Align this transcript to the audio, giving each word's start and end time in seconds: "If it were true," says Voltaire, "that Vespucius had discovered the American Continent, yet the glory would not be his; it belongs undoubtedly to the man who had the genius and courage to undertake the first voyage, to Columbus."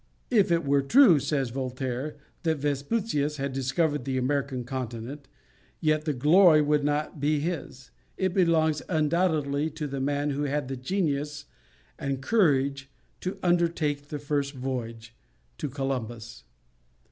"If 0.31 0.51
it 0.51 0.65
were 0.65 0.81
true," 0.81 1.19
says 1.19 1.51
Voltaire, 1.51 2.15
"that 2.41 2.57
Vespucius 2.57 3.37
had 3.37 3.53
discovered 3.53 4.03
the 4.03 4.17
American 4.17 4.63
Continent, 4.63 5.27
yet 5.79 6.05
the 6.05 6.13
glory 6.13 6.59
would 6.59 6.83
not 6.83 7.19
be 7.19 7.39
his; 7.39 7.91
it 8.17 8.33
belongs 8.33 8.81
undoubtedly 8.89 9.69
to 9.69 9.85
the 9.85 10.01
man 10.01 10.31
who 10.31 10.45
had 10.45 10.69
the 10.69 10.75
genius 10.75 11.45
and 11.99 12.19
courage 12.19 12.89
to 13.19 13.37
undertake 13.43 14.07
the 14.07 14.17
first 14.17 14.53
voyage, 14.55 15.15
to 15.59 15.69
Columbus." 15.69 16.45